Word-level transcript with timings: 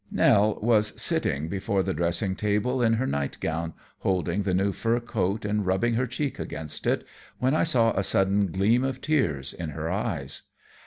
Nell 0.09 0.57
was 0.63 0.99
silting 0.99 1.47
before 1.47 1.83
the 1.83 1.93
dressing 1.93 2.35
table 2.35 2.81
in 2.81 2.93
her 2.93 3.05
nightgown, 3.05 3.75
holding 3.99 4.41
the 4.41 4.53
new 4.55 4.71
fur 4.71 4.99
coat 4.99 5.45
and 5.45 5.63
rubbing 5.63 5.93
her 5.93 6.07
cheek 6.07 6.39
against 6.39 6.87
it, 6.87 7.05
when 7.37 7.53
I 7.53 7.61
saw 7.63 7.91
a 7.91 8.01
sudden 8.01 8.47
gleam 8.51 8.83
of 8.83 8.99
tears 8.99 9.53
in 9.53 9.69
her 9.69 9.91
eyes. 9.91 10.41